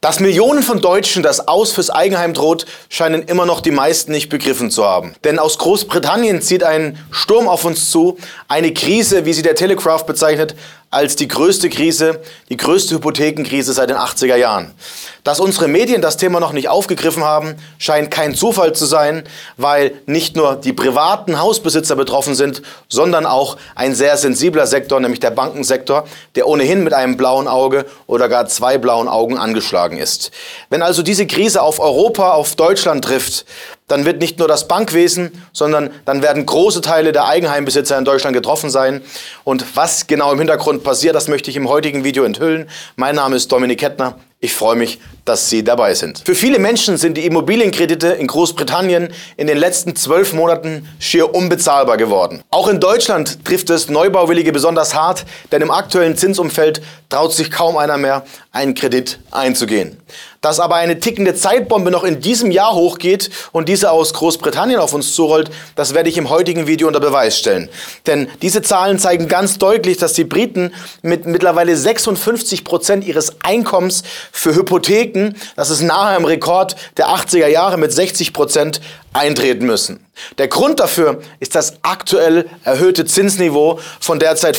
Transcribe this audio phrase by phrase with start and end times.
[0.00, 4.30] Dass Millionen von Deutschen das Aus fürs Eigenheim droht, scheinen immer noch die meisten nicht
[4.30, 5.14] begriffen zu haben.
[5.24, 8.16] Denn aus Großbritannien zieht ein Sturm auf uns zu,
[8.48, 10.54] eine Krise, wie sie der Telegraph bezeichnet,
[10.90, 14.74] als die größte Krise, die größte Hypothekenkrise seit den 80er Jahren.
[15.22, 19.22] Dass unsere Medien das Thema noch nicht aufgegriffen haben, scheint kein Zufall zu sein,
[19.56, 25.20] weil nicht nur die privaten Hausbesitzer betroffen sind, sondern auch ein sehr sensibler Sektor, nämlich
[25.20, 30.32] der Bankensektor, der ohnehin mit einem blauen Auge oder gar zwei blauen Augen angeschlagen ist.
[30.70, 33.44] Wenn also diese Krise auf Europa, auf Deutschland trifft,
[33.90, 38.36] dann wird nicht nur das Bankwesen, sondern dann werden große Teile der Eigenheimbesitzer in Deutschland
[38.36, 39.02] getroffen sein.
[39.42, 42.68] Und was genau im Hintergrund passiert, das möchte ich im heutigen Video enthüllen.
[42.94, 44.16] Mein Name ist Dominik Kettner.
[44.42, 46.22] Ich freue mich, dass Sie dabei sind.
[46.24, 51.98] Für viele Menschen sind die Immobilienkredite in Großbritannien in den letzten zwölf Monaten schier unbezahlbar
[51.98, 52.42] geworden.
[52.50, 56.80] Auch in Deutschland trifft es Neubauwillige besonders hart, denn im aktuellen Zinsumfeld
[57.10, 59.98] traut sich kaum einer mehr, einen Kredit einzugehen.
[60.40, 64.94] Dass aber eine tickende Zeitbombe noch in diesem Jahr hochgeht und diese aus Großbritannien auf
[64.94, 67.68] uns zurollt, das werde ich im heutigen Video unter Beweis stellen.
[68.06, 74.02] Denn diese Zahlen zeigen ganz deutlich, dass die Briten mit mittlerweile 56 Prozent ihres Einkommens
[74.32, 78.80] für Hypotheken, das ist nahe am Rekord der 80er Jahre mit 60 Prozent,
[79.12, 80.06] eintreten müssen.
[80.38, 84.56] Der Grund dafür ist das aktuell erhöhte Zinsniveau von derzeit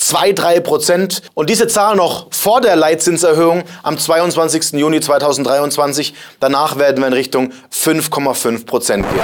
[0.00, 4.72] 5,23 Prozent und diese Zahl noch vor der Leitzinserhöhung am 22.
[4.72, 6.14] Juni 2023.
[6.40, 9.20] Danach werden wir in Richtung 5,5 Prozent gehen.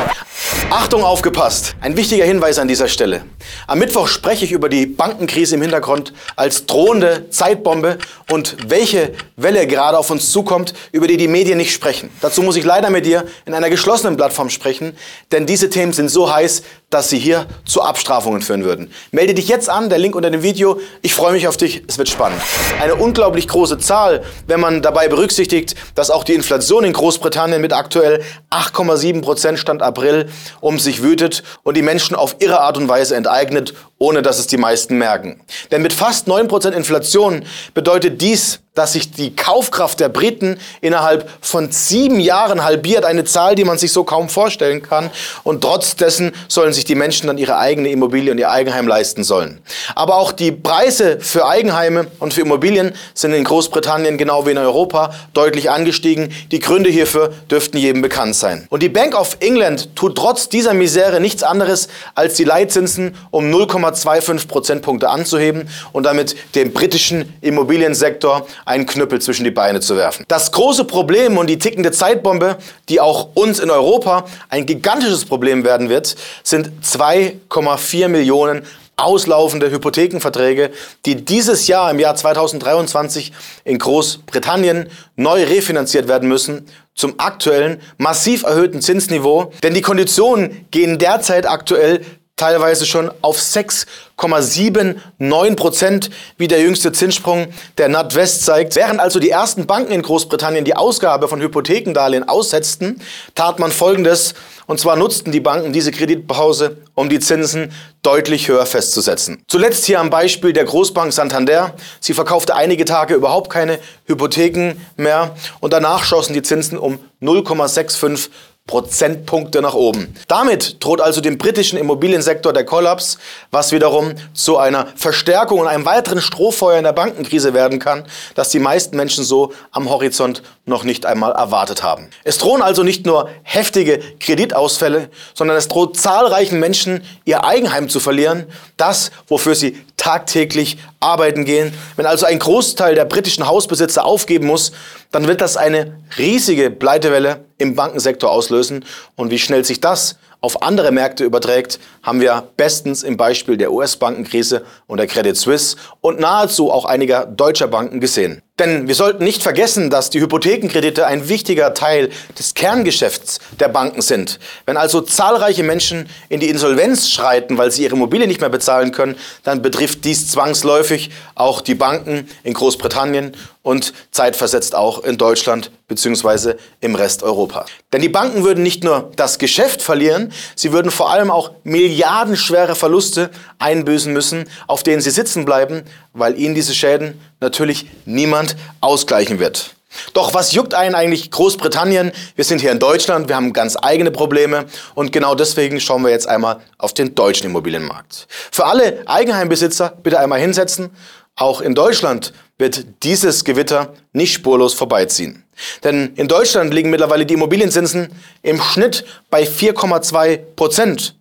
[0.70, 1.77] Achtung, aufgepasst!
[1.80, 3.24] Ein wichtiger Hinweis an dieser Stelle.
[3.66, 7.98] Am Mittwoch spreche ich über die Bankenkrise im Hintergrund als drohende Zeitbombe
[8.30, 12.10] und welche Welle gerade auf uns zukommt, über die die Medien nicht sprechen.
[12.20, 14.97] Dazu muss ich leider mit dir in einer geschlossenen Plattform sprechen,
[15.32, 18.92] denn diese Themen sind so heiß, dass sie hier zu Abstrafungen führen würden.
[19.11, 20.81] Melde dich jetzt an, der Link unter dem Video.
[21.03, 22.41] Ich freue mich auf dich, es wird spannend.
[22.81, 27.73] Eine unglaublich große Zahl, wenn man dabei berücksichtigt, dass auch die Inflation in Großbritannien mit
[27.73, 30.28] aktuell 8,7 Prozent Stand April
[30.61, 34.47] um sich wütet und die Menschen auf ihre Art und Weise enteignet, ohne dass es
[34.47, 35.41] die meisten merken.
[35.71, 41.29] Denn mit fast 9 Prozent Inflation bedeutet dies dass sich die Kaufkraft der Briten innerhalb
[41.41, 43.05] von sieben Jahren halbiert.
[43.05, 45.11] Eine Zahl, die man sich so kaum vorstellen kann.
[45.43, 49.25] Und trotz dessen sollen sich die Menschen dann ihre eigene Immobilie und ihr Eigenheim leisten
[49.25, 49.61] sollen.
[49.95, 54.59] Aber auch die Preise für Eigenheime und für Immobilien sind in Großbritannien genau wie in
[54.59, 56.33] Europa deutlich angestiegen.
[56.51, 58.67] Die Gründe hierfür dürften jedem bekannt sein.
[58.69, 63.49] Und die Bank of England tut trotz dieser Misere nichts anderes, als die Leitzinsen um
[63.94, 70.24] 0,25 Prozentpunkte anzuheben und damit den britischen Immobiliensektor einen Knüppel zwischen die Beine zu werfen.
[70.28, 72.56] Das große Problem und die tickende Zeitbombe,
[72.88, 78.62] die auch uns in Europa ein gigantisches Problem werden wird, sind 2,4 Millionen
[78.97, 80.70] auslaufende Hypothekenverträge,
[81.04, 83.32] die dieses Jahr im Jahr 2023
[83.64, 90.98] in Großbritannien neu refinanziert werden müssen zum aktuellen massiv erhöhten Zinsniveau, denn die Konditionen gehen
[90.98, 92.00] derzeit aktuell
[92.36, 97.47] teilweise schon auf 6,79 Prozent, wie der jüngste Zinssprung
[97.78, 98.76] der NatWest zeigt.
[98.76, 103.00] Während also die ersten Banken in Großbritannien die Ausgabe von Hypothekendarlehen aussetzten,
[103.34, 104.34] tat man Folgendes,
[104.66, 109.42] und zwar nutzten die Banken diese Kreditpause, um die Zinsen deutlich höher festzusetzen.
[109.48, 111.72] Zuletzt hier am Beispiel der Großbank Santander.
[112.00, 118.28] Sie verkaufte einige Tage überhaupt keine Hypotheken mehr und danach schossen die Zinsen um 0,65
[118.66, 120.15] Prozentpunkte nach oben.
[120.27, 123.19] Damit droht also dem britischen Immobiliensektor der Kollaps,
[123.53, 128.04] was wiederum zu einer Verstärkung und einem weiteren Strohfeuer in der Bankenkrise werden kann,
[128.34, 132.10] das die meisten Menschen so am Horizont noch nicht einmal erwartet haben.
[132.25, 138.00] Es drohen also nicht nur heftige Kreditausfälle, sondern es droht zahlreichen Menschen ihr Eigenheim zu
[138.00, 138.47] verlieren,
[138.77, 141.73] das, wofür sie tagtäglich arbeiten gehen.
[141.97, 144.73] Wenn also ein Großteil der britischen Hausbesitzer aufgeben muss,
[145.11, 148.84] dann wird das eine riesige Pleitewelle im Bankensektor auslösen.
[149.15, 153.73] Und wie schnell sich das auf andere Märkte überträgt, haben wir bestens im Beispiel der
[153.73, 158.43] US-Bankenkrise und der Credit Suisse und nahezu auch einiger deutscher Banken gesehen.
[158.59, 162.09] Denn wir sollten nicht vergessen, dass die Hypothekenkredite ein wichtiger Teil
[162.39, 164.39] des Kerngeschäfts der Banken sind.
[164.65, 168.92] Wenn also zahlreiche Menschen in die Insolvenz schreiten, weil sie ihre Immobilie nicht mehr bezahlen
[168.92, 175.71] können, dann betrifft dies zwangsläufig auch die Banken in Großbritannien und zeitversetzt auch in Deutschland
[175.89, 176.54] bzw.
[176.80, 177.66] im Rest Europas.
[177.92, 182.75] Denn die Banken würden nicht nur das Geschäft verlieren, sie würden vor allem auch milliardenschwere
[182.75, 183.28] Verluste
[183.59, 185.83] einbüßen müssen, auf denen sie sitzen bleiben,
[186.15, 189.77] weil ihnen diese Schäden natürlich niemand ausgleichen wird.
[190.12, 192.12] Doch was juckt einen eigentlich Großbritannien?
[192.34, 196.10] Wir sind hier in Deutschland, wir haben ganz eigene Probleme und genau deswegen schauen wir
[196.10, 198.27] jetzt einmal auf den deutschen Immobilienmarkt.
[198.28, 200.91] Für alle Eigenheimbesitzer bitte einmal hinsetzen.
[201.34, 205.44] Auch in Deutschland wird dieses Gewitter nicht spurlos vorbeiziehen.
[205.84, 208.09] Denn in Deutschland liegen mittlerweile die Immobilienzinsen
[208.42, 211.16] im Schnitt bei 4,2 Prozent.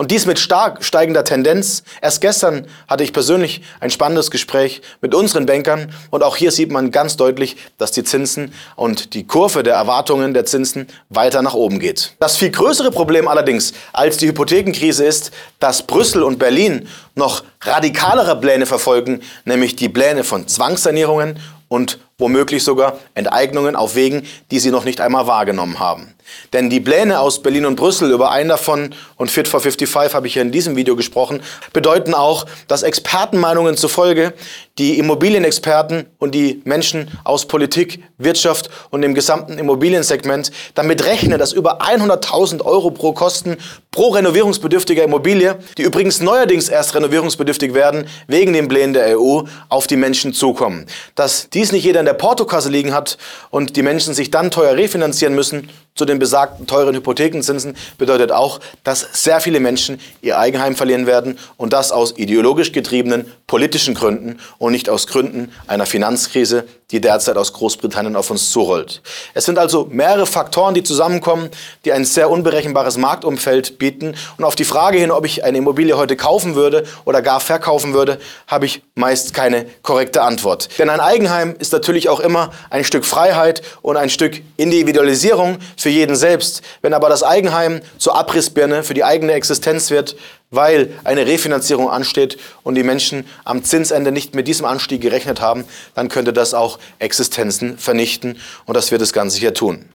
[0.00, 1.82] Und dies mit stark steigender Tendenz.
[2.00, 6.72] Erst gestern hatte ich persönlich ein spannendes Gespräch mit unseren Bankern und auch hier sieht
[6.72, 11.52] man ganz deutlich, dass die Zinsen und die Kurve der Erwartungen der Zinsen weiter nach
[11.52, 12.14] oben geht.
[12.18, 18.40] Das viel größere Problem allerdings als die Hypothekenkrise ist, dass Brüssel und Berlin noch radikalere
[18.40, 21.38] Pläne verfolgen, nämlich die Pläne von Zwangssanierungen
[21.68, 26.14] und womöglich sogar Enteignungen auf Wegen, die sie noch nicht einmal wahrgenommen haben.
[26.52, 30.26] Denn die Pläne aus Berlin und Brüssel, über einen davon und Fit for 55 habe
[30.26, 34.32] ich hier in diesem Video gesprochen, bedeuten auch, dass Expertenmeinungen zufolge
[34.78, 41.52] die Immobilienexperten und die Menschen aus Politik, Wirtschaft und dem gesamten Immobiliensegment damit rechnen, dass
[41.52, 43.56] über 100.000 Euro pro Kosten
[43.90, 49.86] pro renovierungsbedürftiger Immobilie, die übrigens neuerdings erst renovierungsbedürftig werden, wegen den Plänen der EU, auf
[49.86, 50.86] die Menschen zukommen.
[51.14, 53.18] Dass dies nicht jeder in der Portokasse liegen hat
[53.50, 58.58] und die Menschen sich dann teuer refinanzieren müssen, zu den besagten teuren Hypothekenzinsen bedeutet auch,
[58.82, 64.40] dass sehr viele Menschen ihr Eigenheim verlieren werden und das aus ideologisch getriebenen politischen Gründen
[64.58, 69.02] und nicht aus Gründen einer Finanzkrise, die derzeit aus Großbritannien auf uns zurollt.
[69.34, 71.50] Es sind also mehrere Faktoren, die zusammenkommen,
[71.84, 74.14] die ein sehr unberechenbares Marktumfeld bieten.
[74.36, 77.94] Und auf die Frage hin, ob ich eine Immobilie heute kaufen würde oder gar verkaufen
[77.94, 80.68] würde, habe ich meist keine korrekte Antwort.
[80.78, 85.88] Denn ein Eigenheim ist natürlich auch immer ein Stück Freiheit und ein Stück Individualisierung für
[85.88, 86.62] jeden selbst.
[86.82, 90.16] Wenn aber das Eigenheim zur Abrissbirne für die eigene Existenz wird,
[90.50, 95.64] weil eine Refinanzierung ansteht und die Menschen am Zinsende nicht mit diesem Anstieg gerechnet haben,
[95.94, 99.84] dann könnte das auch Existenzen vernichten und das wird das Ganze hier tun.